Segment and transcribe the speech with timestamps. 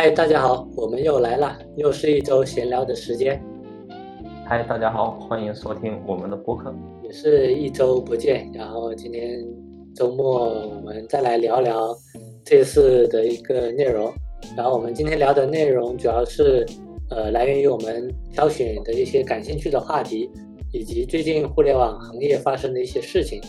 [0.00, 3.42] 嗨，大家好，我们又来了，又是一周闲聊的时间。
[4.46, 6.72] 嗨，大家好，欢迎收听我们的播客。
[7.02, 9.44] 也是一周不见，然后今天
[9.96, 11.92] 周末我们再来聊聊
[12.44, 14.08] 这次的一个内容。
[14.56, 16.64] 然后我们今天聊的内容主要是，
[17.10, 20.30] 呃，来源于我们挑选的一些感兴趣的话题，
[20.72, 23.40] 以及最近互联网行业发生的一些事情。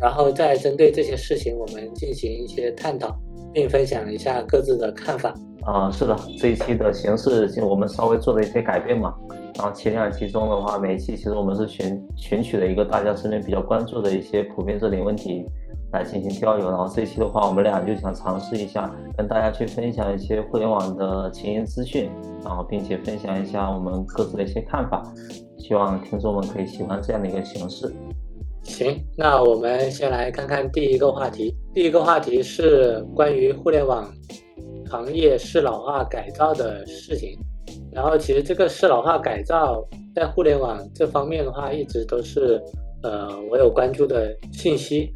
[0.00, 3.18] 然后再针对这些事情，我们进行一些探讨，
[3.52, 5.34] 并分享一下各自的看法。
[5.68, 9.14] 啊，是的，这一期的形式就我们稍微做了一些改变嘛。
[9.54, 15.44] 然后前两期中的话，每一期其实我们是选选取了一个大家身边比较关注的一些普遍热点问题
[15.92, 16.70] 来进行交流。
[16.70, 22.10] 然后这一期的话，我们俩就想尝试一下，跟大家去分享一些互联网的前沿资讯，
[22.42, 25.02] 然后并且分享一下我们各自的一些看法。
[25.58, 27.94] 希望听众们可以喜欢这样的一个形式。
[28.62, 31.54] 行，那我们先来看看第一个话题。
[31.74, 34.06] 第一个话题是关于互联网
[34.88, 37.38] 行业适老化改造的事情。
[37.92, 42.62] 然后，其实这个适老化改造在互联网这方面的话，一直都是
[43.02, 45.10] 呃我有关注的信息。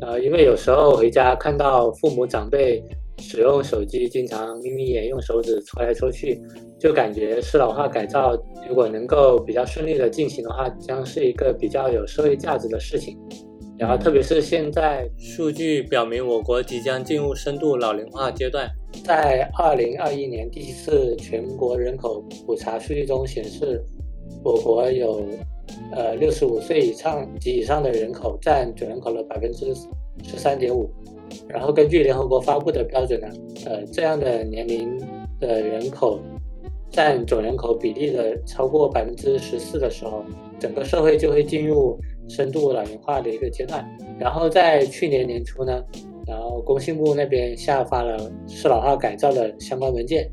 [0.00, 2.82] 呃，因为有时候回家看到父母长辈
[3.18, 6.40] 使用手机，经常眯眯眼，用手指戳来戳去。
[6.78, 8.36] 就感觉适老化改造
[8.68, 13.16] 如果能够比较顺利的进行的话，将是一个比较有社会价值的事情。
[13.76, 18.70] 然后，特别是现在数据表明，我国即将进入深度老龄化阶段。
[19.04, 23.82] 在二零二一年第一次全国人口普查数据中显示，
[24.44, 25.26] 我国有
[25.90, 29.74] 呃六十五岁以上及以上的人口占总人口的百分之
[30.22, 30.88] 十三点五。
[31.48, 33.26] 然后，根据联合国发布的标准呢，
[33.66, 34.96] 呃，这样的年龄
[35.40, 36.20] 的人口。
[36.90, 40.24] 占总人口比例的超过百分之十四的时候，
[40.60, 43.84] 整个社会就会进入深度老龄化的一个阶段。
[44.18, 45.82] 然后在去年年初呢，
[46.26, 50.30] 然后工信部那边下发了适老化改造的相关文件，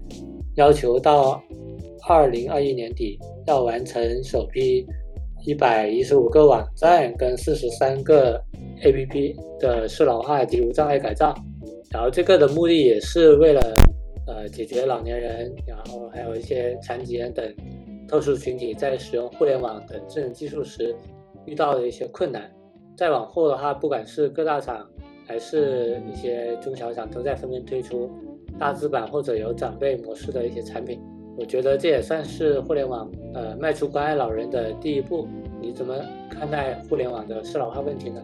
[0.55, 1.41] 要求到
[2.07, 4.85] 二零二一年底要完成首批
[5.45, 8.41] 一百一十五个网站跟四十三个
[8.83, 11.33] APP 的适老化及无障碍改造。
[11.89, 13.61] 然后这个的目的也是为了。
[14.27, 17.43] 呃，解决老年人，然后还有一些残疾人等
[18.07, 20.95] 特殊群体在使用互联网等智能技术时
[21.45, 22.51] 遇到的一些困难。
[22.95, 24.85] 再往后的话，不管是各大厂
[25.25, 28.09] 还是一些中小厂，都在纷纷推出
[28.59, 31.01] 大资版或者有长辈模式的一些产品。
[31.37, 35.27] 我觉得这也算是互联网呃迈出关爱老人的第一步。
[35.61, 35.95] 你怎么
[36.29, 38.21] 看待互联网的适老化问题呢？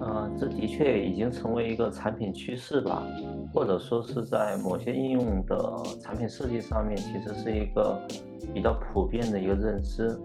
[0.00, 3.06] 啊，这的确已经成为一个产品趋势吧，
[3.52, 7.98] 或者说是在某些应用的产品设计上面，其实是一个
[8.52, 10.16] 比较普遍的一个认知。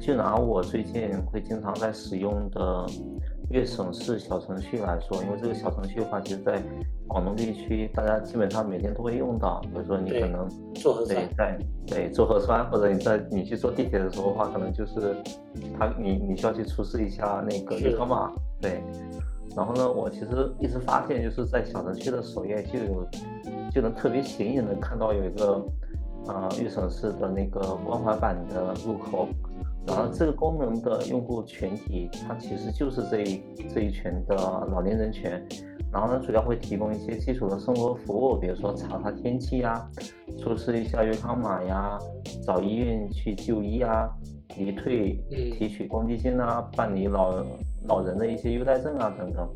[0.00, 2.86] 就拿我最近会经常在使用的
[3.50, 6.62] 粤省事小程序来说，因为这个小程序的话，其实在
[7.08, 9.60] 广东地区大家基本上每天都会用到。
[9.62, 10.48] 比如说你可能
[11.06, 15.16] 对在对做核酸，或者你在你去坐地铁的时候的话，可能就是
[15.78, 18.30] 他你你需要去出示一下那个健康码。
[18.60, 18.82] 对，
[19.56, 23.08] 然后呢，我其实一直发现，就是在小程序的首页就有，
[23.72, 25.64] 就能特别显眼的看到有一个，
[26.28, 29.26] 呃，预省市的那个关怀版的入口，
[29.90, 33.42] 然后这个功能的用户群体，它其实就是这一
[33.74, 35.30] 这一群的老年人群，
[35.92, 39.84] 然后呢，主要会提供一些基础的生活服务，比如说查查天气呀，
[40.38, 41.98] 出示一下健康码呀，
[42.46, 44.08] 找医院去就医啊。
[44.56, 47.40] 离退提取公积金啊，办理老
[47.86, 49.48] 老人的一些优待证啊等等。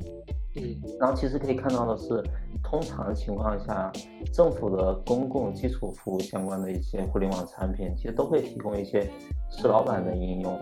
[0.57, 2.23] 嗯，然后其实可以看到的是，
[2.63, 3.93] 通常情况下，
[4.33, 9.11] 政府的公共基础服务相关的一些互联网产品，其实都会提供一些
[9.51, 10.59] 适老板的应用，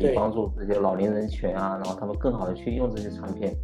[0.00, 3.54] 以帮助这些老年人群啊，然后他们更好的去用这些产品。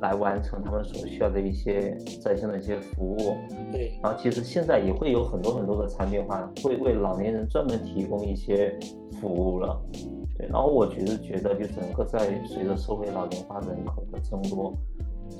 [0.00, 3.36] 来完成他们所需要的一些在线的一些服务。
[3.70, 8.76] 对，然后其实现在也会有很多很多的产品化，会为老年人专门提供一些
[9.20, 9.78] 服务了。
[10.36, 14.72] 对，然后我觉得觉得就整个在随着社会老龄化人口的增多，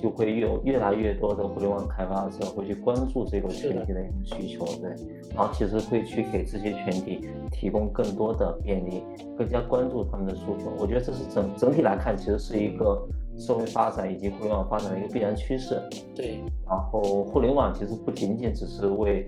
[0.01, 4.65] 就会有越来越多的互联网开发者会去关注这个群体的需求。
[4.81, 4.91] 对，
[5.35, 9.03] 然后其实会去给这些群体提供更多的便利，
[9.37, 10.73] 更加关注他们的诉求。
[10.79, 13.07] 我觉得这是整整体来看，其实是一个。
[13.39, 15.79] 社会发展以及互联网发展的一个必然趋势。
[16.15, 19.27] 对，然后互联网其实不仅仅只是为，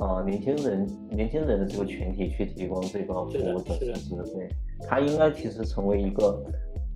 [0.00, 4.48] 呃年轻人年轻人的这个群体去提供这个服务的，是的，对，
[4.88, 6.42] 它应该其实成为一个，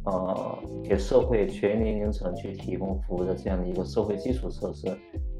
[0.07, 4.87] 呃给社会全年龄层去提供服务的这样的一个社会基础设施。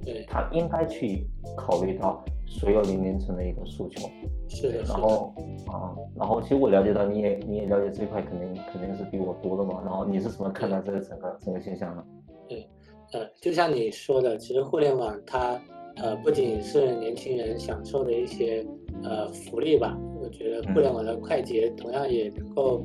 [0.05, 1.27] 对，它应该去
[1.57, 2.23] 考虑到。
[2.49, 4.09] 所有年龄层的一个诉求，
[4.49, 4.83] 是的。
[4.85, 5.35] 然后
[5.67, 9.83] 啊，然后其实我了解到你也你也了解这一块，肯定肯定是比我多的嘛。
[9.85, 12.05] 然后你是怎么看待这个整个整个现象呢？
[12.49, 12.67] 对，
[13.13, 15.61] 呃，就像你说的，其实互联网它
[15.97, 18.65] 呃，不仅是年轻人享受的一些
[19.03, 22.81] 呃福利吧，我觉得互联网的快捷同样也能够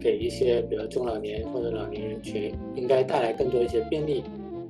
[0.00, 4.24] 给一些比如中老年或者老年人群应该带来更多一些便利。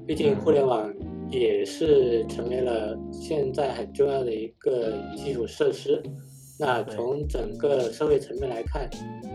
[0.06, 0.92] 毕竟互联网
[1.30, 6.02] 也是成为了现在很重要的一个基础设施。
[6.58, 8.88] 那从整个社会层面来看，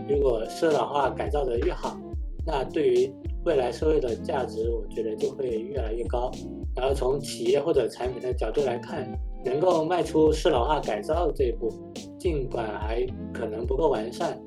[0.08, 1.98] 如果适老化改造的越好，
[2.46, 3.12] 那对于
[3.44, 6.30] 未来社会的价值，我觉得就会越来越高。
[6.74, 9.06] 然后从企业或者产品的角度来看，
[9.44, 11.68] 能够迈出适老化改造这一步，
[12.18, 13.04] 尽管还
[13.34, 14.40] 可能不够完善，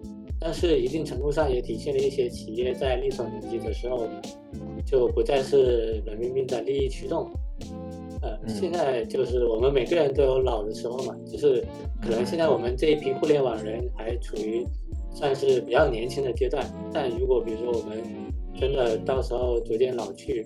[0.43, 4.05] 但是一定程度上也体现了一些企业在力所能及的时候，
[4.85, 7.31] 就不再是冷冰冰的利益驱动。
[8.21, 11.65] 呃，现在就是我们每个人都有老的时候嘛，就是
[12.01, 14.65] 可能现在我们这一批互联网人还处于
[15.13, 18.03] 算是比较年轻的阶段，但如果比如说我们
[18.59, 20.45] 真的到时候逐渐老去，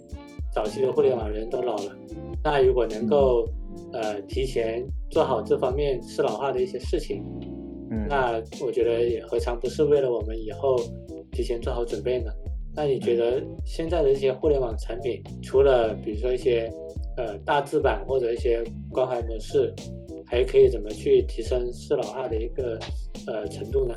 [0.54, 1.98] 早期的互联网人都老了，
[2.44, 3.48] 那如果能够
[3.94, 7.24] 呃提前做好这方面适老化的一些事情，
[7.98, 8.34] 嗯，那
[8.64, 10.78] 我觉得也何尝不是为了我们以后
[11.32, 12.32] 提前做好准备呢？
[12.76, 16.72] 那你觉得现在的一些互联网产品，除了比如说一些
[17.18, 19.74] 呃大字版或者一些关怀模式，
[20.28, 22.78] 还可以怎么去提升适老化的一个
[23.26, 23.96] 呃程度呢？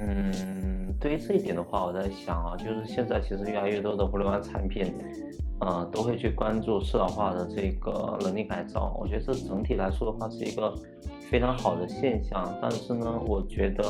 [0.00, 4.92] 嗯，对于这一点的话，我在想啊，就是现在其实越来越多的互联网产品，
[5.60, 8.96] 呃，都会去关注适老化的这个能力改造。
[8.98, 10.74] 我觉得这整体来说的话是一个
[11.30, 12.52] 非常好的现象。
[12.60, 13.84] 但是呢，我觉得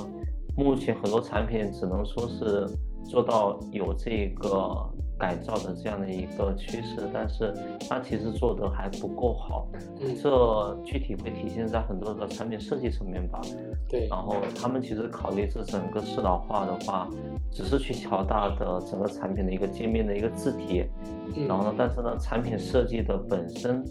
[0.56, 2.68] 目前很多产品只能说是
[3.04, 4.88] 做到有这个。
[5.20, 7.52] 改造的这样的一个趋势，但是
[7.86, 9.68] 它其实做的还不够好，
[10.22, 13.38] 这具体会体现在很多的产品设计层面吧。
[13.86, 17.06] 对，然后他们其实考虑这整个适老化的话，
[17.52, 20.86] 只是去调大的整个产品的一个界面的一个字体，
[21.46, 23.84] 然后呢，但是呢，产品设计的本身，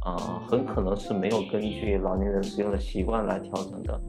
[0.00, 4.00] 啊，很可能是没有根据老年人使用的习惯来调整的。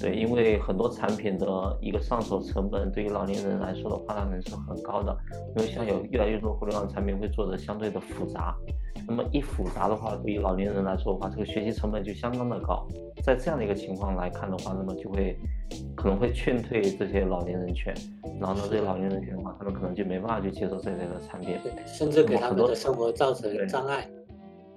[0.00, 5.16] 对，因为很多产品的一个上手成本对于老年人来说的话，当然是很高的。
[5.56, 8.54] 因为像有越来越多互联网产品会做的相对的复杂，
[9.08, 12.86] 那么一复杂的话，对于老年人来说的话，这个学习成本就相当的高。
[13.24, 15.36] 在这样的一个情况来看的话，那么就会
[15.96, 17.92] 可能会劝退这些老年人群，
[18.40, 24.08] 然后呢，这些老年人群的话，他们可能就没办法去接受这类的产品，甚至给他们的生活造成障碍，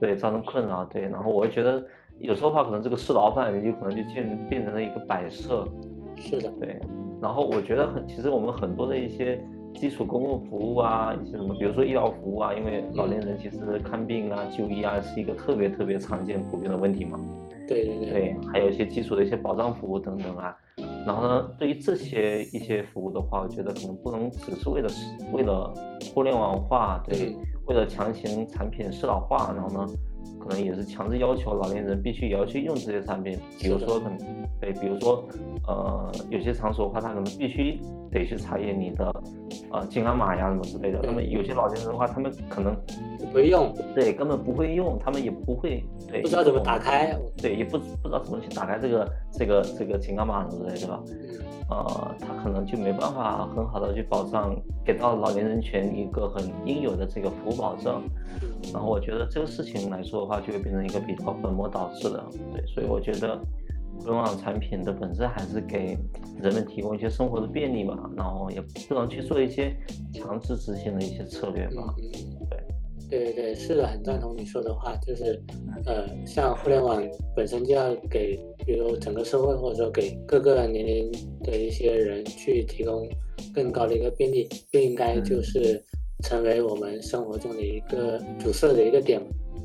[0.01, 0.83] 对，造成困扰。
[0.83, 1.81] 对，然后我会觉得。
[2.19, 5.67] 有时候话，可能这个适老化有可能就变变成了一个摆设，
[6.15, 6.79] 是的，对。
[7.19, 9.43] 然后我觉得很，其实我们很多的一些
[9.73, 17.19] 基础公共服务啊，一些什么，比如说医疗服务啊，因为老年人其实看病啊、就医啊是一个特别特别常见普遍的问题嘛。
[17.67, 18.35] 对对对。
[18.53, 20.55] 还有一些基础的一些保障服务等等啊。
[21.07, 24.89] 然后呢，对于这些一些服务的话，我觉得可能不能只是为了
[25.33, 25.73] 为了
[26.13, 29.93] 互联网化，对，为了强行产品适老化，然后呢。
[30.41, 34.17] 可能也是强制要求老年人必须也要去用这些产品，比如说可能，
[34.59, 35.23] 对，比如说，
[35.67, 37.79] 呃，有些场所的话，他可能必须
[38.11, 39.13] 得去查验你的，
[39.71, 40.99] 呃，健康码呀什么之类的。
[41.03, 42.75] 那么有些老年人的话，他们可能
[43.19, 51.03] 不会用，对，根本不会用，他们也不会，对，不知道怎么打开，对，也不不知道怎么去打开这个这个这个健康码什么之类，的吧？
[51.69, 54.53] 呃，他可能就没办法很好的去保障，
[54.83, 58.01] 给到老年人群一个很应有的这个服务保证。
[58.73, 62.25] 然后我觉得这个事情来说的话，就会变成一个比较本末倒置的。
[62.53, 63.37] 对，所以我觉得
[63.99, 65.97] 互联网产品的本质还是给
[66.41, 69.75] 人们提供一些生活的便利嘛，然后也不能去做一些
[70.13, 71.93] 强制执行的一些策略嘛。
[72.49, 72.59] 对。
[73.09, 75.37] 对对对，是的，很赞同你说的话，就是，
[75.85, 77.03] 呃，像互联网
[77.35, 81.11] 本身就要给，比如整个社会或者说给各个年龄
[81.43, 83.05] 的一些人去提供
[83.53, 85.83] 更高的一个便利，不应该就是
[86.23, 89.21] 成为我们生活中的一个主色的一个点。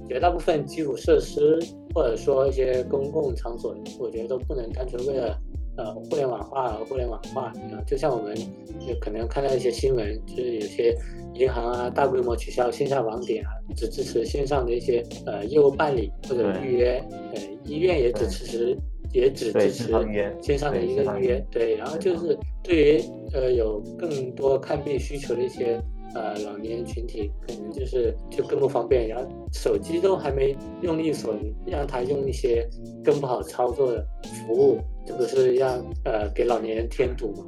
[0.09, 1.59] 绝大部分基础设施
[1.95, 5.39] 或者说一些公共场所，我觉得都不能单纯为了。
[5.79, 10.97] 呃，互联网化而，互联网化，呃，就像我们就可能看到一些新闻，就是有些
[11.35, 18.79] 银行啊，大规模取消线下网点啊，只支持线上的一些呃业务办理或者预约，呃，医院也只支持，
[19.13, 19.93] 也只支持
[20.41, 23.03] 线上的一个预约，对，然后就是对于
[23.35, 25.79] 呃有更多看病需求的一些。
[26.17, 31.35] 呃，老年群体可能就是就更不方便，然后手机都还没用利索，
[31.67, 32.67] 让他用一些
[33.05, 37.45] 更不好操作的服务，这不是让呃给老年人添堵吗？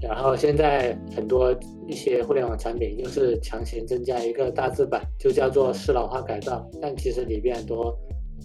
[0.00, 1.52] 然后现在很多
[1.88, 7.92] 一些互联网产品又是强行增加一个大字版，就叫做适老化改造，但其实里边很多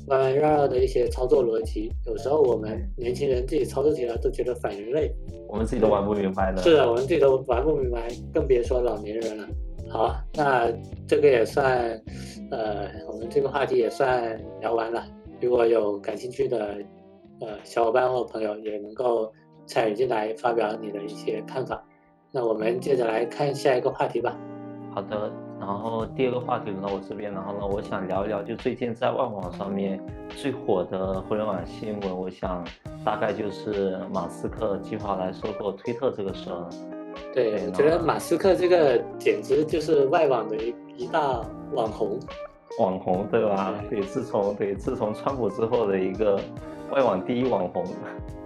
[0.08, 5.14] 弯弯绕绕的一些操作逻辑，有时候我们年轻人自己操作起来都觉得反人类，
[5.48, 6.64] 我们自己都玩不明白的。
[6.64, 9.48] 是的，我们自己都玩不明白，更别说老年人了。
[9.90, 10.70] 好，那
[11.08, 11.90] 这个也算，
[12.52, 15.06] 呃，我们这个话题也算聊完了。
[15.40, 16.78] 如果有感兴趣的，
[17.40, 19.32] 呃，小伙伴或朋友也能够
[19.66, 21.82] 参与进来发表你的一些看法。
[22.32, 24.38] 那我们接着来看下一个话题吧。
[24.94, 32.66] 好的，然后第二个话题轮到我这边，然后呢，我想聊一聊，就最近在外网上面最火的互联网新闻，我想
[33.06, 36.68] 大概就是马斯克计划来收购推特这个事儿。
[37.34, 41.42] 对，我觉得马斯克这个简直就是外网的一一大
[41.74, 42.20] 网红。
[42.80, 43.74] 网红对吧？
[43.90, 46.40] 对，自从对自从川普之后的一个
[46.92, 47.84] 外网第一网红。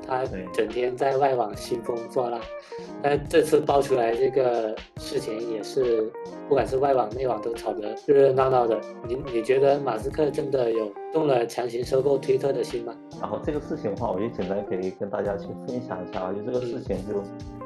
[0.08, 2.42] 他 整天在外网兴风作浪，
[3.02, 6.12] 但这次爆出来这个事情也是，
[6.50, 8.82] 不管是外网内网都吵得热热闹闹的。
[9.08, 12.94] 你你觉得马斯克真的有动了强行收购推特的心吗？
[13.22, 17.24] 然后这个事情的话，我就简单可以跟大家去分享一下啊，就这个事情就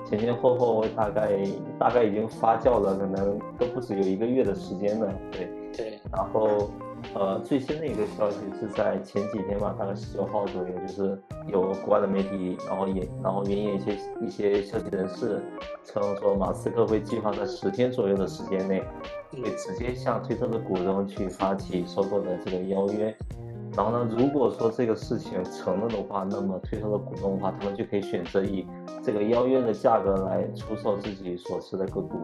[0.08, 1.40] 前前后后大概
[1.80, 5.12] 大概已经发酵了，可能都不止有一个月的时间了。
[5.32, 6.70] 对对，然后。
[7.14, 15.42] 呃，最新的一个消息是在前几天吧，大概十九号左右，就是有国外的媒体，然后也，然后援引一些一些消息人士
[15.86, 18.84] 称说，马斯克会计划在十天左右的时间内，
[19.32, 23.16] 会直接向推特的股东去发起收购的这个邀约。
[23.78, 28.66] 然后呢，如果说这个事情成了的话，那么推特的股东的话，他们就可以选择以
[29.04, 32.18] 这个邀约的价格来出售自己所持的个股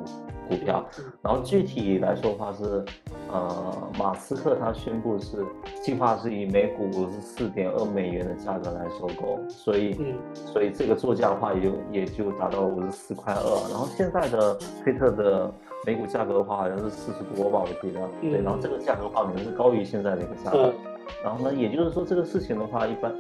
[0.52, 0.86] 股票。
[1.22, 2.84] 然后具体来说的话是，
[3.32, 5.46] 呃，马斯克他宣布是
[5.82, 9.98] 计划是以每股五十四点二美元的价格来收购，所以，
[10.34, 13.70] 所以这个作价的话也就也就达到五十四块二。
[13.70, 15.52] 然后现在的推特的
[15.86, 18.02] 每股价格的话好像是四十多吧，我记得。
[18.22, 20.74] 对，然后这个价格的话可能是高于现在的一个价格。
[21.24, 23.14] 然后呢，也就是说这个事情的话，一般，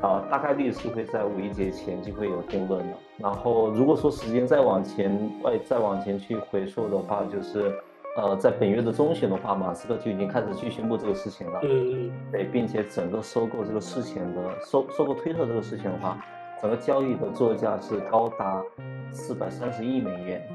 [0.00, 2.96] 啊，大概率是会在五一节前就会有定论的。
[3.16, 5.10] 然后如果说时间再往前
[5.42, 7.74] 外再往前去回溯的话，就是，
[8.16, 11.58] 呃，在本月的中旬的话，马斯克就已经开始去宣布这个事情了。
[11.64, 12.12] 嗯嗯。
[12.30, 16.16] 对，并且整个收购这个事情的收收购推特这个事情的话，
[16.62, 18.62] 整个交易的作价是高达
[19.10, 20.48] 四百三十亿美元。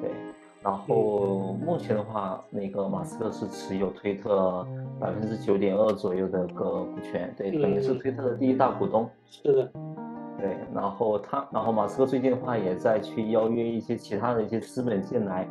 [0.00, 0.10] 对。
[0.62, 4.66] 然后目前的话，那个马斯克是持有推特
[4.98, 9.08] 百分之九点二左右的个股权，对，肯定是推特的第一大股东。
[9.26, 9.70] 是的，
[10.38, 10.56] 对。
[10.74, 15.46] 然后他，然后马斯克最近的话也在去邀约一些其他的一些资本进来，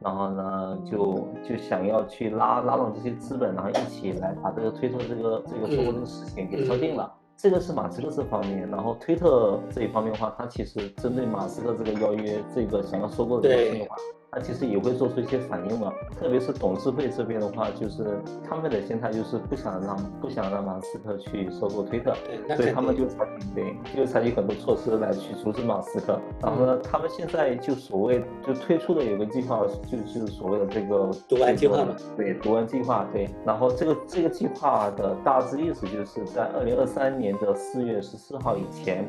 [0.00, 7.12] 然后呢，就就想要去拉拉拢这些资本，然后一起来把这个推特这个这个收购这个事情给敲定了。
[7.36, 13.96] 这个是马斯克这方面，然后推特这一方面的话，他其实针对马斯克这个邀约，这个想要收购的事情的话。
[14.36, 15.90] 他其实也会做出一些反应嘛，
[16.20, 22.14] 特别是董事会这边的话，就是他们的心态就是不想让不想让马斯克去收购推特，
[22.54, 26.20] 所以他们就采取对，就采取很多措施来去阻止马斯克。
[26.42, 33.30] 然后呢，他们现在就所谓就推出的有个计划，就就是所谓的这个读完计划嘛，对，读完计划对。
[33.46, 39.02] 然后这个这个计划的大致意思就是在二零二三年的四月十四号以前。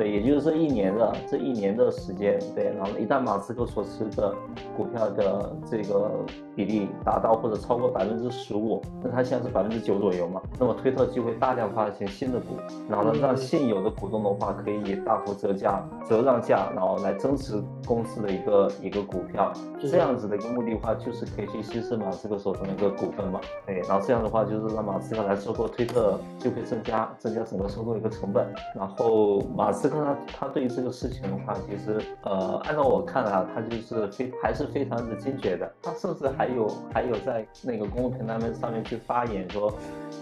[0.00, 4.34] 对，也就是这一年的这一年的时间，对，然后一旦马斯克所持的
[4.74, 6.10] 股票的这个
[6.56, 12.56] 比例达到或者超过百分之十五，那他现在是百分之九左右嘛，那么推特就会大量发行新的股，
[12.88, 19.52] 然后呢，让现有的股东的话可以大幅折价、折让价，然后来增持公司的一个一个股票，
[19.82, 29.89] 这样子的一个目的的话，就是可以去稀释马斯克手中的一个股份嘛，对，然后这样的话就是让马斯克来收购推特，就会增加增加整个收购一个成本，然后马斯。
[29.90, 35.70] 他他对于这个事情的话，其实呃，按照我看啊，他就是非还是非常的坚决的。
[35.82, 39.72] 他甚至还有还有在那个公共平台上面去发言说，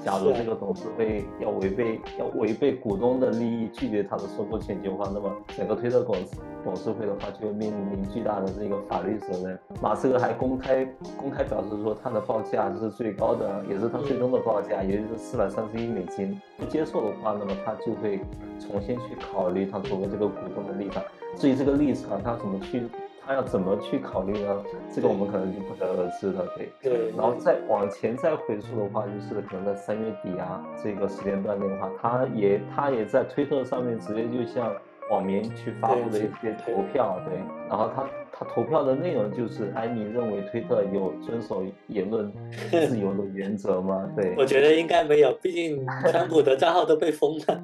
[0.04, 9.58] 假如这个董事会要违背要违背股东的利益，拒绝他的收购请求的话，那么整个推特公司董事会的话就会面临巨大的这个法律责任。
[9.80, 10.84] 马斯克还公开
[11.16, 16.40] 公开表示说，他的报价是最高的，也是他最终的报价，也就是四百三十亿美金。
[16.56, 18.18] 不接受的话，那么他就会
[18.58, 19.66] 重新去考虑。
[19.66, 21.02] 他作为这个股东的立场，
[21.36, 22.82] 至于这个立场，他怎么去，
[23.26, 24.64] 他要怎么去考虑呢？
[24.94, 26.46] 这个我们可能就不得而知了。
[26.56, 27.10] 对，对。
[27.16, 34.74] 然后再往前再回溯的话，就是可能在三月底啊这个时间段内的话，他也他也在推特上面直接就向
[35.10, 37.38] 网民去发布了一些投票，对。
[37.68, 42.32] 然后他他投票的内容就是：哎，你认为推特有遵守言论
[42.70, 44.08] 自由的原则吗？
[44.16, 47.62] 对， 我觉得应该没有，毕竟川普的账号都被封了。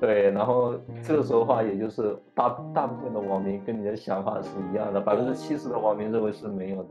[0.00, 6.88] 对，然后这个时候的话，也就是大大部分的网民跟你的想法是一样的，百分之七十的网民认为是没有的。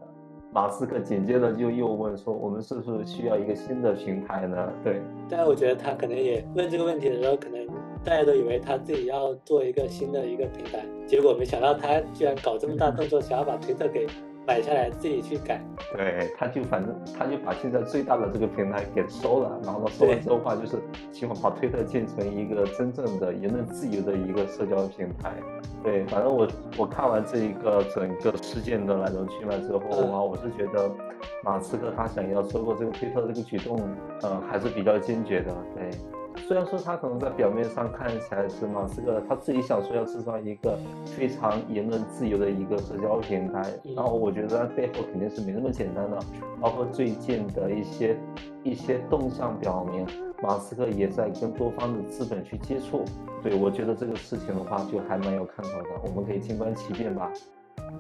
[0.51, 7.67] 马斯克紧接着就又问说：“我们是不是需要一个新的平台呢？”对，但我觉得他可能也问这个问题的时候，可能
[8.05, 14.07] 大家都以为他自己要做一个新的一个平台，结果没想到他居然搞这么大动作，想要把推特给
[14.47, 15.59] 买下来自己去改。
[15.95, 20.77] 对，他就反正他就把现在最大的这个平台给收了，然后呢收了之后的话就是
[21.11, 25.33] 希望把推特建成一个真正的言论自由的一个社交平台。
[25.83, 26.47] 对，反正我
[26.77, 29.79] 我看完这一个整个事件的来龙去脉之后
[30.11, 30.89] 啊，我是觉得
[31.43, 33.79] 马斯克他想要收购这个推特这个举动，
[34.21, 35.53] 呃，还是比较坚决的。
[35.75, 35.89] 对。
[36.47, 46.19] 虽然说他可能在表面上看起来是马斯克他自己想说要制造一个非常言论自由的一个社交平台，然后我觉得背后肯定是没那么简单的。
[46.61, 48.17] 包括最近的一些
[48.63, 50.05] 一些动向表明，
[50.43, 53.03] 马斯克也在跟多方的资本去接触。
[53.41, 57.31] 对我觉得这个事情的话就还蛮有看头的，我们可以静观其变吧。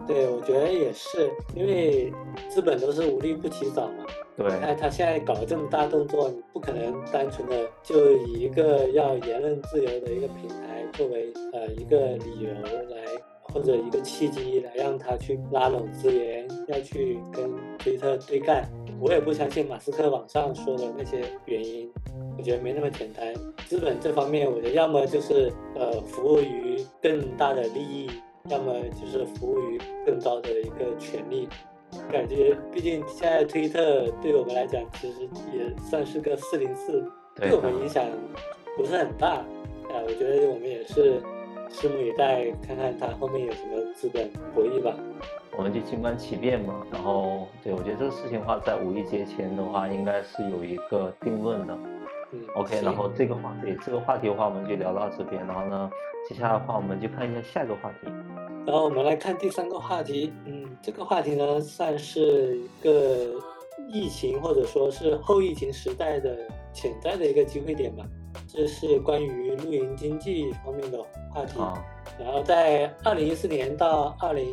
[0.07, 2.13] 对，我觉得也是，因为
[2.47, 4.05] 资本都是无利不起早嘛。
[4.37, 4.47] 对。
[4.61, 12.49] 那他现在搞这么大动作，你不可能单纯的就以一个要言论自由的一个平台作为呃一个理由
[12.89, 13.01] 来，
[13.41, 18.69] 或者一个契机来让他去拉拢资源，要去跟推特对干。
[18.99, 21.91] 我也不相信马斯克网上说的那些原因，
[22.37, 23.33] 我觉得没那么简单。
[23.65, 28.07] 资本这方面，我觉得要么就是呃服务于更大的利益。
[28.49, 31.49] 要么就是服务于更高的一个权利，
[32.11, 35.21] 感觉毕竟现在推特对我们来讲，其实
[35.51, 37.03] 也算是个四零四，
[37.35, 38.05] 对我们影响
[38.77, 39.43] 不是很大。
[39.87, 41.21] 啊，我觉得我们也是
[41.69, 44.95] 拭目以待，看看它后面有什么资本博弈吧。
[45.57, 46.85] 我们就静观其变嘛。
[46.91, 51.77] 然后，对我觉得这个事情的话，在五一节前的话，应该是有一个定论的。
[52.31, 52.81] 嗯，OK。
[52.81, 55.45] 然后这个话题，这个话题的话，我们就聊到这边。
[55.45, 55.89] 然后呢，
[56.27, 58.07] 接下来的话，我们就看一下下一个话题。
[58.65, 63.33] 然后我们来看第三个话题，嗯，这个话题呢算是一个
[63.89, 66.35] 疫情或者说是后疫情时代的
[66.73, 68.03] 潜在的一个机会点吧。
[68.47, 70.97] 这是关于露营经济方面的
[71.33, 71.59] 话题。
[72.17, 74.51] 然后在二零一四年到二零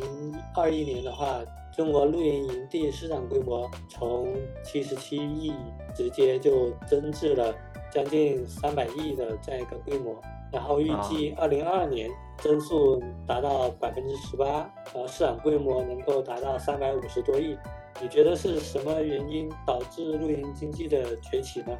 [0.55, 1.39] 二一年的话，
[1.75, 4.33] 中国露营营地市场规模从
[4.63, 5.53] 七十七亿
[5.95, 7.53] 直接就增至了
[7.91, 10.15] 将近三百亿的这样一个规模。
[10.51, 12.07] 然后预计二零二二年
[12.37, 17.57] 增速达到百分之十八，然后市场规模能够达到三百五十多亿。
[17.99, 21.75] 你觉得是什么原因导致露营经济的崛起呢？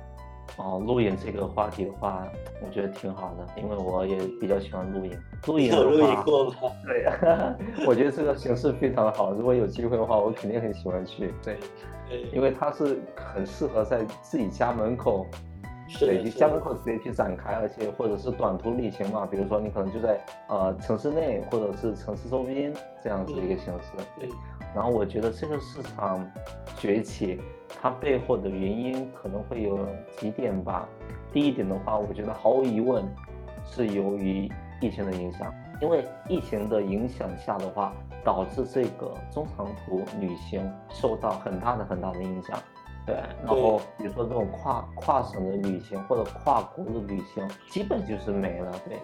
[0.57, 2.27] 哦，露营这个话题的话，
[2.61, 5.19] 我觉得挺好的，因为我也比较喜欢露营。
[5.47, 6.53] 露营有露营过吗？
[6.85, 7.05] 对，
[7.87, 9.33] 我觉得这个形式非常的好。
[9.33, 11.33] 如果有机会的话，我肯定很喜欢去。
[11.43, 11.57] 对，
[12.31, 15.25] 因为它是很适合在自己家门口。
[15.99, 23.91] 对，就家门口直接去展开，而且或者是短途旅行嘛，比如说你可能就在呃城市内或者是城市周边这样子一个形式。
[24.17, 24.29] 对，
[24.73, 26.25] 然后我觉得这个市场
[26.77, 27.39] 崛起，
[27.81, 29.79] 它背后的原因可能会有
[30.17, 30.87] 几点吧。
[31.31, 33.03] 第一点的话，我觉得毫无疑问
[33.65, 42.57] 是由于疫情的影响，因为疫情的影响下的话，导致这个中长途旅行受到很大的很大的影响。
[43.05, 48.71] 对，然后比如说这种跨跨省的旅行或者跨国的旅行，基本就是没了。
[48.87, 48.97] 对，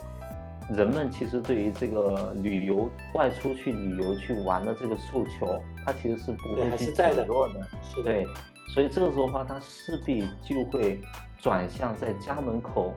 [0.74, 7.56] 人们其实对于这个旅游外出去旅游去玩的这个诉求，它其实是不会去减弱的。
[8.02, 8.26] 对，
[8.74, 11.02] 所以这个时候的话，它势必就会
[11.40, 12.94] 转向在家门口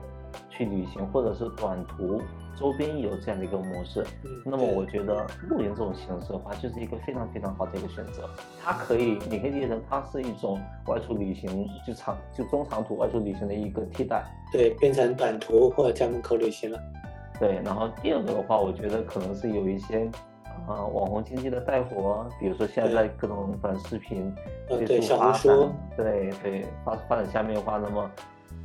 [0.49, 2.21] 去旅行，或者是短途。
[2.55, 4.05] 周边有这样的一个模式，
[4.45, 8.29] 那么我觉得露营这种形式的话，就是一个非常非常好的一个选择。
[8.63, 14.23] 它可以，你可以理解成它是一种外出旅行，就长就中长途外出旅行的一个替代。
[14.51, 16.79] 对，变成短途或者家门口旅行了。
[17.39, 20.07] 对，然后第二个的话，我觉得可能是有一些
[20.67, 24.33] 啊网红经济的带火，比如说现在各种短视频
[24.69, 25.55] 技术发展，
[25.95, 28.09] 对对发发展下面的话，那么。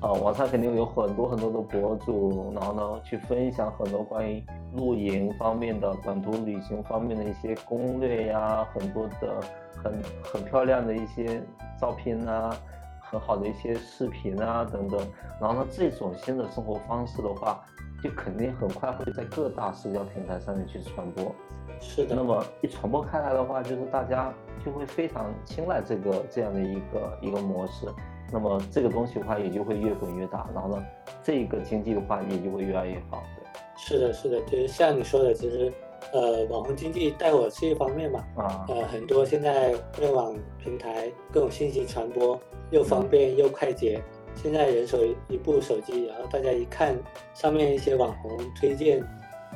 [0.01, 4.45] 啊，网上肯定有很多很多的博主，然后呢，去分享很多关于
[4.77, 9.41] 露营方面的、短途旅行方面的一些攻略呀，很多的
[9.75, 11.43] 很很漂亮的一些
[11.81, 12.55] 照片啊，
[13.01, 15.01] 很好的一些视频啊等等。
[15.41, 17.65] 然后呢，这种新的生活方式的话，
[18.03, 21.35] 就肯定很快会在各大社交平台上面去传播。
[21.81, 22.15] 是的。
[22.15, 24.33] 那么一传播开来的话，就是大家
[24.65, 27.87] 就会非常青睐这个这样的一个一个模式。
[28.31, 30.85] 那么这个东西的话，也就会越滚越大，然后呢，
[31.23, 33.23] 这个经济的话也就会越来越好。
[33.35, 35.73] 对，是的，是的，就是像你说的，其实，
[36.13, 42.39] 呃，网红经济带火是一方面嘛，啊，呃，很多现在互联网平台各种信息传播
[42.71, 44.03] 又方便又快捷，
[44.43, 44.99] 现在人手
[45.29, 46.97] 一部手机，然后大家一看
[47.35, 49.03] 上面一些网红推荐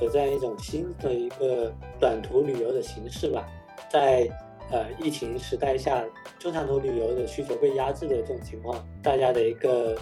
[0.00, 3.46] 有这样一种新的一个短途旅游的形式吧，
[3.90, 4.28] 在。
[4.70, 6.02] 呃，疫情时代下，
[6.38, 9.94] 中长途旅游的需求被压制的这种情况，大家的一个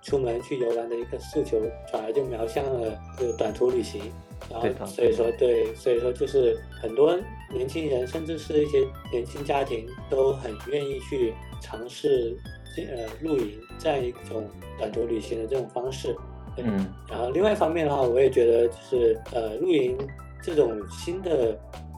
[0.00, 1.58] 出门去游玩的一个诉求，
[1.90, 4.00] 转而就瞄向了这个短途旅行。
[4.48, 7.18] 然后，所以说，对，所以说就是很多
[7.52, 14.44] 年轻人，甚至是一些年轻家庭都很愿意去尝试这呃露营这样一种
[14.78, 16.16] 短途旅行的这种方式。
[16.56, 19.96] 嗯，然后另外一方面的话，我也觉得就是呃露营
[20.42, 21.52] 这种新的，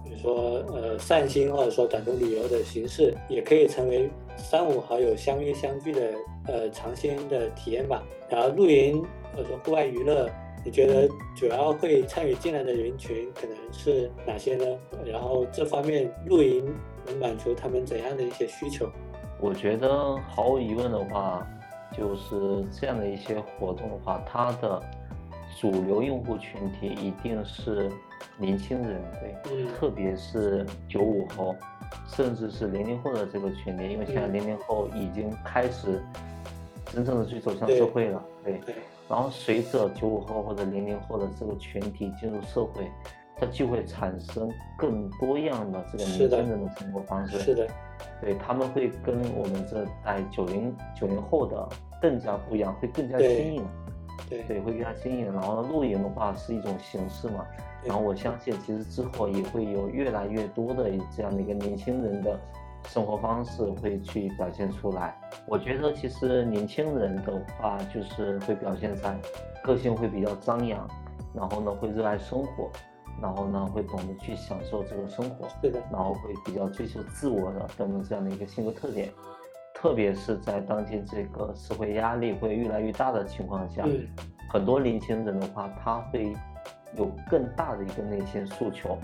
[0.05, 6.15] 比如说呃散心或者说短途旅游的形式，也可以成为三五好友相约相聚的
[6.47, 8.03] 呃尝鲜的体验吧。
[8.31, 10.31] 然后露营或者说户外娱乐。
[10.67, 11.07] 你觉得
[11.37, 14.65] 主要会参与进来的人群可能是哪些呢？
[15.05, 16.65] 然后这方面露营
[17.05, 18.91] 能满足他们怎样的一些需求？
[19.41, 21.47] 我觉得毫无疑问的话，
[21.93, 24.83] 就是这样的一些活动的话，它的
[25.61, 27.91] 主流用户群体一定是
[28.39, 31.55] 年轻人，对，嗯，特别是九五后，
[32.09, 36.03] 甚至是零零后的这个群体，因为现在零零后已经开始
[36.87, 38.61] 真正的去走向社会了，对。
[39.07, 42.91] 然后随着九五后或者零零后的这个群体进入社会，
[43.37, 47.39] 它就会产生更多样的这个年轻人的生活方式。
[47.39, 47.69] 是的，
[48.21, 51.69] 对他们会跟我们这代九零九零后的
[52.01, 53.65] 更加不一样，会更加新颖。
[54.29, 55.33] 对对，会更加新颖。
[55.33, 57.45] 然后露营的话是一种形式嘛，
[57.85, 62.39] 然后我相信其实之后也会有越来越多的这样的一个年轻人的。
[62.87, 65.17] 生活方式会去表现出来。
[65.49, 69.17] 我觉得其实年轻人的话，就是会表现在
[69.63, 70.87] 个性会比较张扬，
[71.35, 72.71] 然后呢会热爱生活，
[73.21, 79.11] 然后呢会懂得去享受这个生活，对的，然后会比较追求自我的等等这样的一个性格特点。
[79.75, 83.85] 特别是在当今这个社会压力会越来越大的情况下，
[84.51, 86.33] 很多年轻人的话，他会。
[86.97, 88.97] 有更大的一个内心诉求，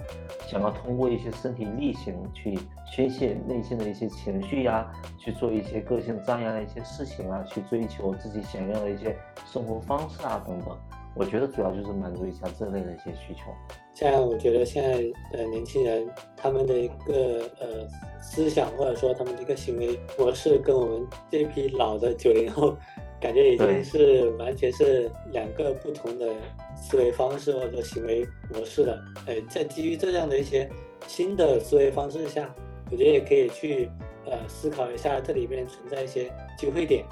[0.46, 10.78] 想要通过一些身体力行去宣泄内心的一些情绪呀，去做一些个性张扬的一些事情啊，去追求自己想要的一些生活方式啊等等。
[11.14, 13.52] 我觉得主要就是满足一下这类的一些需求。
[13.94, 14.98] 像我觉得现在
[15.36, 17.88] 的年轻人，他们的一个呃
[18.20, 22.76] 思想或者说他们的一个行为模式，跟我们这批老的九零后。
[23.20, 26.32] 感觉已经是完全是两个不同的
[26.74, 28.98] 思维方式或者行为模式了。
[29.26, 30.66] 呃，在基于这样的一些
[31.06, 32.50] 新的思维方式下，
[32.90, 33.90] 我觉得也可以去
[34.24, 37.04] 呃思考一下这里面存在一些机会点。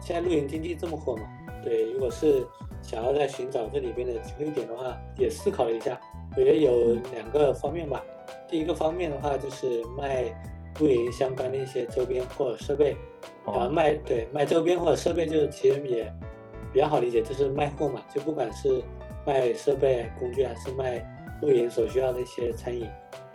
[0.00, 1.22] 现在露营经济这么火嘛，
[1.62, 2.46] 对，如果是
[2.82, 6.00] 想要在寻找这里边的机会点的话，也思考了一下，
[6.32, 8.02] 我觉得有两个方面吧。
[8.48, 10.24] 第一个方面的话就是卖
[10.78, 12.96] 露营相关的一些周边或者设备。
[13.44, 16.12] 然后卖对卖周边或者设备，就是其实也
[16.72, 18.00] 比较好理解，就是卖货嘛。
[18.14, 18.82] 就不管是
[19.26, 21.04] 卖设备工具，还是卖
[21.40, 22.82] 露营所需要的一些餐饮，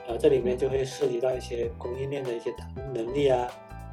[0.05, 2.53] 然后这里面就会涉及到一些供应链的一些
[2.93, 3.49] 能力啊，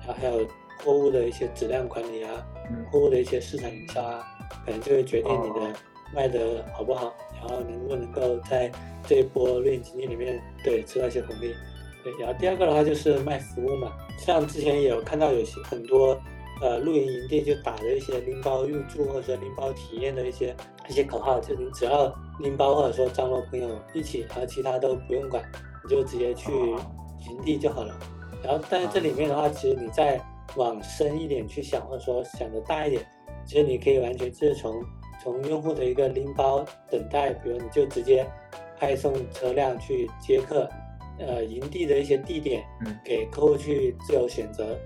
[0.07, 0.47] 然后还有
[0.83, 2.47] 货物的一些质量管理啊，
[2.91, 4.25] 货物的一些市场营销啊，
[4.65, 5.77] 可能就会决定你的
[6.15, 8.71] 卖的好不好，然后能不能够在
[9.07, 11.55] 这一波露营经济里面对吃到一些红利。
[12.03, 16.21] 对，然后第二个的话就是卖服务嘛，像之前也有看到有些很多，
[16.61, 20.55] 呃，露营营地就打着一些拎包入住或者拎包体验的一些
[20.89, 25.43] 一些口号，就你只要拎包或者说张罗朋友一起，然后其他都不用管，
[25.83, 27.99] 你就直接去营地就好了。
[28.43, 30.21] 然后但是这里面的话，其实你再
[30.57, 33.07] 往深一点去想，或者说想的大一点，
[33.47, 34.83] 其实你可以完全就是从
[35.23, 38.27] 从用户的一个拎包等待，比如你就直接
[38.79, 40.69] 派送车辆去接客。
[41.17, 44.77] 呃，营地的一些地点，嗯，给客户去自由选择，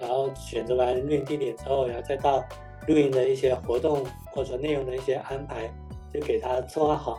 [0.00, 2.42] 然后选择完露营地点之后，然后再到
[2.88, 5.70] 露营的一些活动或者内容的一些安排，
[6.10, 7.18] 就给他策划好，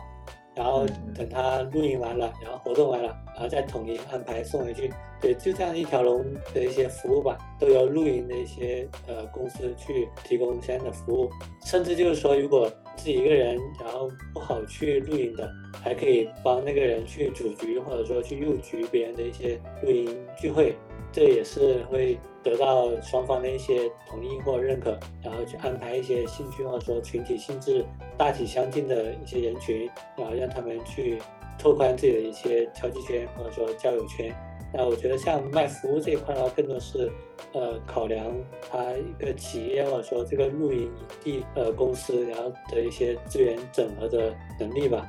[0.56, 4.90] 然后等他露营完了，然后活动完了，然后再统一安排送回去。
[5.20, 11.30] 对，就这样一条龙的一些服务吧，都由露营的一些呃公司去提供相应的服务，
[11.64, 15.48] 甚至就是说，如果自己一个人，然后不好去露营的。
[15.82, 20.74] 还可以帮那个人去组局，或者说去入局别人的一些露营聚会，
[21.12, 27.84] 这也是会得到双方的一些同意或认可，然后去安排一些兴趣或者说群体性质
[28.18, 31.18] 大体相近的一些人群，然后让他们去
[31.58, 34.34] 拓宽自己的一些交际圈或者说交友圈。
[34.74, 37.10] 那我觉得像卖服务这一块的话，更多是
[37.52, 38.26] 呃考量
[38.68, 40.92] 他一个企业或者说这个露营营
[41.22, 45.08] 地呃公司，然后的一些资源整合的能力吧。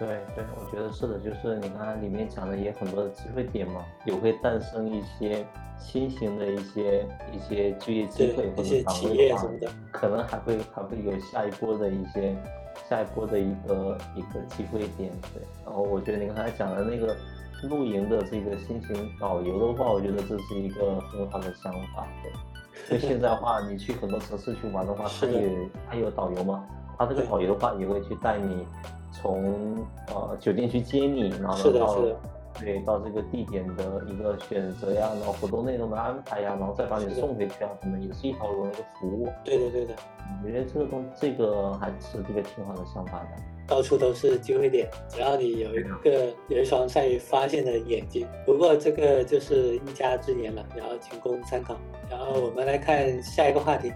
[0.00, 5.46] 对对，我觉得是的，就是你看里面讲的也很多的机会点嘛，也会诞生一些
[5.78, 12.34] 新型的一些一些就业机会或者岗位什么的，可能还会还会有下一波的一些
[12.88, 15.12] 下一波的一个一个机会点。
[15.34, 17.14] 对，然后我觉得你刚才讲的那个
[17.68, 22.08] 露营的这个新型导游的话，我觉得这是一个很好的想法。
[22.88, 26.64] 对，就现在话，你去很多城市去玩的话，他也他有导游嘛，
[26.96, 28.66] 他这个导游的话也会去带你。
[29.12, 29.76] 从
[30.08, 31.96] 呃酒店去接你，然后到
[32.58, 39.28] 对，到这个地点的一个选择呀，然后活动内容的安排呀，然后再把你送回去啊，可能也是一条龙的一个服务。
[39.44, 39.94] 对的，对的。
[40.42, 43.28] 我觉得这个东这个还是这个挺好的想法的。
[43.66, 48.26] 到处都是机会点，只要你有一个有一双善于发现的眼睛。
[48.44, 51.76] 不过这个就是一家之言了，然后仅供参考。
[52.10, 53.92] 然后我们来看下一个话题。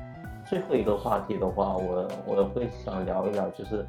[0.49, 3.85] 最后一个话题的话，我我会想聊一聊，就是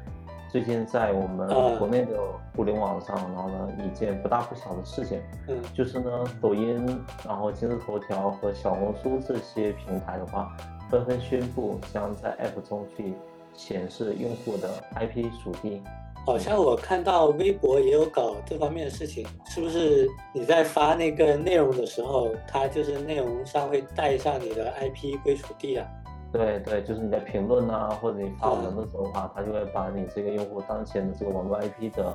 [0.56, 1.46] 最近在我们
[1.78, 2.16] 国内的
[2.56, 10.56] 互联网上，然后呢一件不大不小的事情，嗯，就是呢抖音，然后今日头条和小红书这些平台的话，
[10.90, 13.12] 纷纷宣布将在 App 中去。
[13.52, 15.82] 显示用户的 IP 属地，
[16.26, 25.86] 好像我看到微博也有搞这方面的事情，是不是你在发那个内容的时候，它就是内容上会带上你的 IP 归属地啊？
[26.32, 32.14] 对对，就是你在评论啊，或者你发文的时候的话，它就会把你这个用户当前的这个网络 IP 的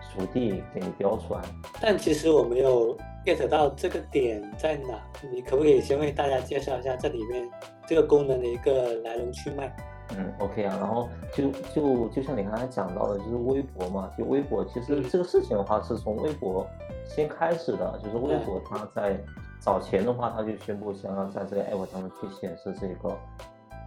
[0.00, 1.40] 属地给你标出来。
[1.80, 5.00] 但其实我没有 get 到这个点在哪，
[5.32, 7.48] 你可不可以先为大家介绍一下这里面
[7.86, 9.70] 这个功能的一个来龙去脉？
[10.16, 16.66] 嗯，OK 啊，然后就就就像你刚才讲到的，就是微博嘛，就微博其实这个事情的话是从微博
[17.04, 19.16] 先开始的，就是微博它在
[19.60, 23.16] 早前的话，他就宣布想要在这个 App 上面去显示这个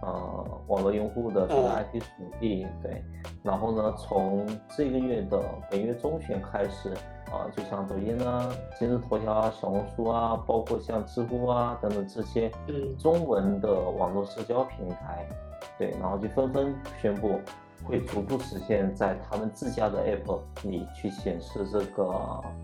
[0.02, 2.08] 呃网络用户的这个 IP 属
[2.38, 3.02] 地，对，
[3.42, 6.90] 然后呢，从这个月的本月中旬开始
[7.26, 12.50] 啊，就像抖音啊、今日头条啊、小红书啊，包括像知乎啊等等这些
[12.96, 15.28] 中文的网络社交平台。
[15.76, 17.40] 对，然后就纷纷宣布
[17.84, 22.04] 会逐步实现，在他们自家的 App 里去显示这个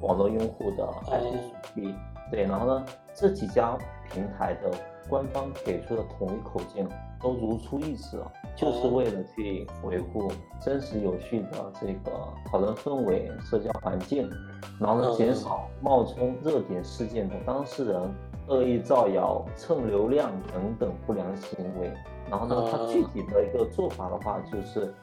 [0.00, 1.94] 网络用户的 IP 属地。
[2.30, 3.76] 对，然后呢，这几家
[4.12, 4.70] 平台的
[5.08, 6.88] 官方给出的统一口径
[7.20, 8.24] 都如出一辙，
[8.56, 12.10] 就是为了去维护真实有序的这个
[12.50, 14.30] 讨论氛围、社交环境，
[14.78, 18.14] 然后呢，减少冒充热点事件的当事人
[18.46, 21.92] 恶意造谣、蹭流量等等不良行为。
[22.30, 24.94] 然后呢，它具体的一个做法的话，就是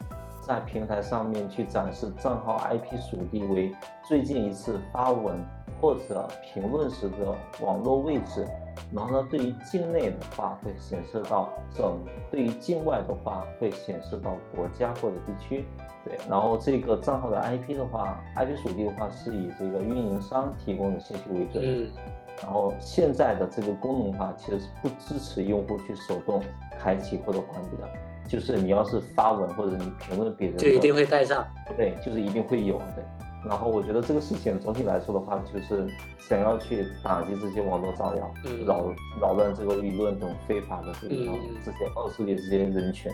[0.41, 3.75] 在平台上面去展示账号 IP 属地为
[4.07, 5.37] 最近一次发文
[5.79, 8.45] 或者评论时的网络位置。
[8.93, 11.97] 然后呢，对于境内的话会显示到省，
[12.31, 15.65] 对于境外的话会显示到国家或者地区。
[16.05, 21.63] 对，然后这个账号的 IP 的话，IP 属地的话是以这个运营商提供的信息为准。
[21.65, 21.91] 嗯。
[22.41, 26.41] 然后现在的这个功能的话，其实是不支持用户去手动
[26.79, 27.89] 开启或者关闭的。
[28.27, 31.45] 就是你要是发文或者你评论别人，就一定会带上。
[31.75, 33.03] 对，就是一定会有的。
[33.45, 35.87] 然后我觉得这个事情总体来说的话，就是
[36.19, 38.33] 想要去打击这些网络造谣、
[38.65, 43.11] 扰扰乱这个舆论这种非法的这种这些恶势力这些人权。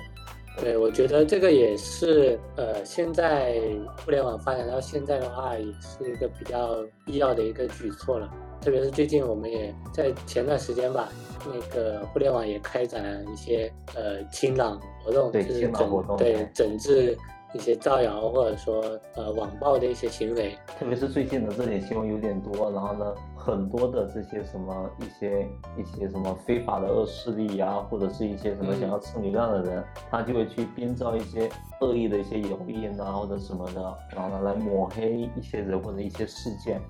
[0.56, 3.60] 对，我觉得这个也是呃，现在
[4.06, 8.32] 互联网发展到现在的话，也是一个比较必要的一个举措了。
[8.62, 11.10] 特别是最近，我们也在前段时间吧，
[11.46, 17.18] 那个互联网也开展了一些呃清朗活动，就是整对整治
[17.54, 18.84] 一些造谣或者说
[19.16, 20.58] 呃网暴的一些行为。
[20.80, 36.82] 特别是最近的这点新闻有点多，然后呢，很多的这些什么一些一些什么非法的恶势力呀，或者是一些什么想要蹭流量的人，他就会去编造一些恶意的一些谣言啊或者什么的，然后呢来抹黑一些人或者一些事件。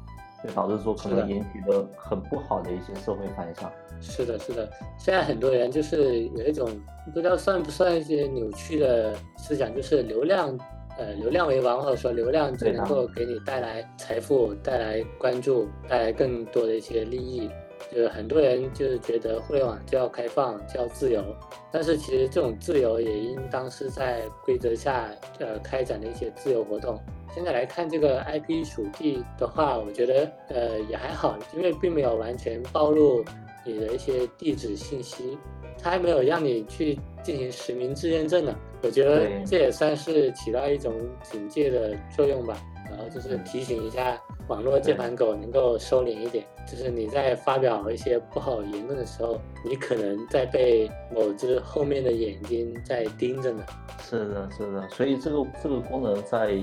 [0.44, 3.72] 就导致说可能引起的很不好的一些社会反响。
[4.02, 4.70] 是的，是的。
[5.00, 6.70] 现在很多人就是有一种
[7.06, 10.58] 不知道算不算一些扭曲的思想，就是流量，
[10.98, 17.50] 呃，流量为王，或者说流量就能够给你带来财富、带来关注、带来更多的一些利益。
[17.92, 21.22] 就是很多人就是觉得互联网就要开放，就要自由，
[21.70, 26.98] 但是其实这种自由也应当是在规则下，呃，开展的一些自由活动。
[27.34, 33.26] 现在来看这个 IP 属地的话，我觉得呃也还好，因为并没有完全暴露
[33.66, 35.36] 你的一些地址信息，
[35.82, 38.56] 它还没有让你去进行实名制认证呢。
[38.84, 40.94] 我觉得这也算是起到一种
[41.24, 42.56] 警戒的作用吧。
[42.90, 53.66] 然后就是提醒一下网络键盘狗能够收敛一点，就是你在发表一些不好言论的时候，你可能在被某只后面的眼睛在盯着呢。
[54.00, 56.54] 是的，是的，所以这个这个功能在。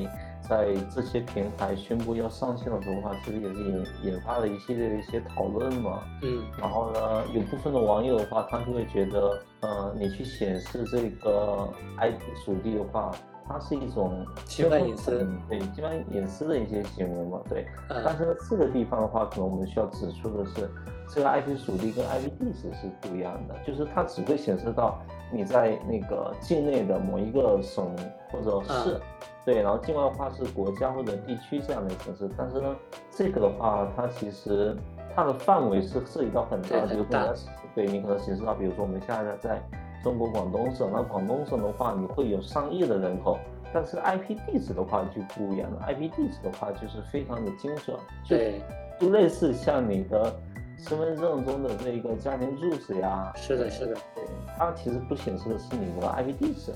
[0.48, 6.00] 在这些平台宣布要上线的时候的话，其实也是引引发了一系列的一些讨论嘛。
[6.22, 13.10] 嗯，然后呢，有部分的网友的话，他就会觉得，呃，你去显示这个 IP 属地的话，
[13.46, 17.66] 它是一种侵犯隐私，对，侵犯隐私的一些行为嘛，对。
[17.88, 18.02] 嗯。
[18.04, 20.70] 但是呢，这个地方的话，可能我们需要指出的是，
[21.08, 27.94] 这个 IP 属地跟 IP 地址是不一样的，就是它只会显示到你在那个境内的某一个省
[28.30, 29.00] 或者市，
[29.44, 32.28] 对，然后境外的话是国家或者地区这样的形式。
[32.36, 32.76] 但是呢，
[33.10, 34.76] 这个的话，它其实
[35.14, 37.34] 它的范围是涉及到很大，比如说，
[37.74, 39.62] 对你可能显示到，比如说我们现在在。
[40.02, 43.38] 中国广东省，那广东省的话，你会有上亿的人口，
[43.70, 45.86] 但是 IP 地址的话就不一样了。
[45.88, 47.94] IP 地址的话就是非常的精准，
[48.26, 48.62] 对，
[48.98, 50.34] 就类似像你的
[50.78, 53.30] 身份证中的这个家庭住址呀。
[53.36, 54.24] 是的，是的，对，
[54.56, 56.72] 它其实不显示的是你的 IP 地址。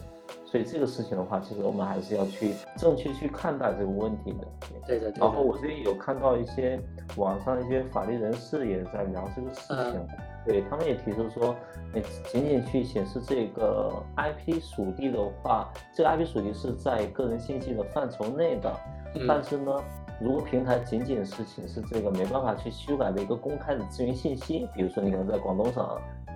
[0.54, 4.46] 所以这个事情的话，其实我们还是要去正确去看待这个问题的。
[4.86, 5.10] 对的。
[5.16, 6.78] 然后我这边有看到一些
[7.16, 10.06] 网上一些法律人士也在聊这个事情，
[10.46, 11.56] 对他们也提出说，
[11.92, 18.72] 你仅仅去显示这个 IP 属地的话，这个 IP 属地是在个人信息的范畴内的，
[19.26, 19.72] 但是呢，
[20.20, 25.86] 如果平台仅仅是显示这个没办法去修改的一个公开的资源信息，比如说你可能在广东省。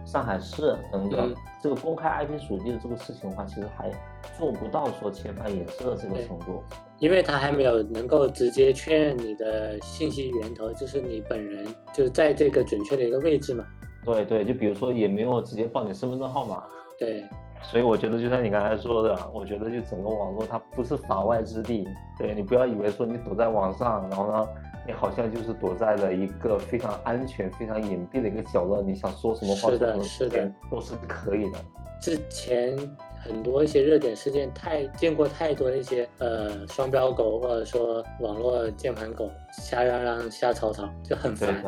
[0.07, 3.91] 上海市等等，这个公开 IP 属地的这个事情的话，其实还
[4.39, 6.63] 做不到说侵犯隐私的这个程度，
[6.99, 13.67] 因为它还没有能够直接确认你的信息源头就是你本人，就是在这个准确的一个位置嘛。
[14.03, 16.65] 对对，就比如说也没有直接报你身份证号码。
[16.99, 17.23] 对，
[17.63, 21.87] 所以我觉得就像你刚才说的，我觉得就整个网络它不是法外之地。
[22.19, 24.49] 对你不要以为说你躲在网上，然后呢？
[24.87, 31.59] 你好像就是躲在了一个非常安全、非常隐蔽的一个角落，你想说什么话，是的，是的，都是可以的。
[32.01, 32.75] 之前
[33.23, 41.63] 很多一些热点事件，太见过太多那些呃双标狗，或者说网络键盘狗瞎嚷嚷、瞎吵吵，就很烦。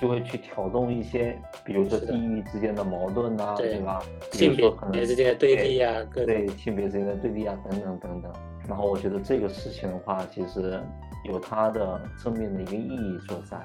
[0.00, 4.02] 就会去挑动一些，比如说地域之间的矛盾啊，对吧？
[4.32, 4.56] 性
[4.90, 8.32] 别之间的对立啊，对性别之间的对立啊，等等等等。
[8.68, 10.80] 然后我觉得这个事情的话，其实。
[11.22, 13.58] 有它的正面的一个意义所在，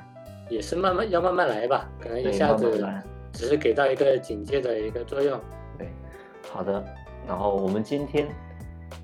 [0.50, 2.86] 也是慢慢要慢慢来吧，可能一下子
[3.32, 5.40] 只是给到一个警戒的一个作用。
[5.78, 5.88] 对，
[6.52, 6.84] 好的。
[7.26, 8.28] 然后我们今天，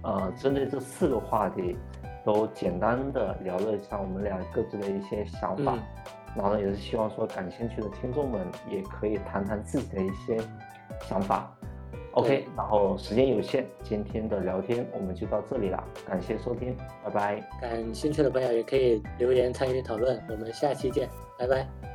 [0.04, 1.78] 呃，针对这四个话题，
[2.26, 5.74] 都简单的聊了一下我们俩各自的一些想法。
[6.36, 10.38] 然后呢，也是希望说感兴趣的听众们也可以谈谈自己的一些
[11.08, 11.52] 想法。
[12.14, 17.50] OK，然后时间有限，今天的聊天我们就到这里了，感谢收听，拜拜。
[17.62, 21.08] 感兴趣的朋友也可以留言参与讨论，我们下期见，
[21.40, 21.91] 拜拜。